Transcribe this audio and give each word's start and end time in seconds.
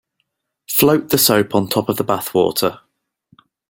Float 0.67 1.09
the 1.09 1.19
soap 1.19 1.53
on 1.53 1.67
top 1.67 1.87
of 1.87 1.97
the 1.97 2.03
bath 2.03 2.33
water. 2.33 2.79